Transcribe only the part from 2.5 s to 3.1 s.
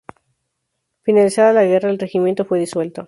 disuelto.